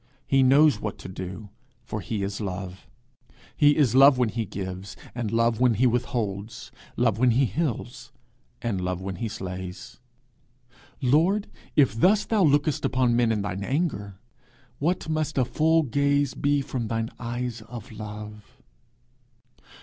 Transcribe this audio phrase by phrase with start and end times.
[0.25, 1.49] He knows what to do,
[1.83, 2.87] for he is love.
[3.55, 8.11] He is love when he gives, and love when he withholds; love when he heals,
[8.63, 9.99] and love when he slays.
[11.03, 11.45] Lord,
[11.75, 14.15] if thus thou lookest upon men in thine anger,
[14.79, 18.57] what must a full gaze be from thine eyes of love!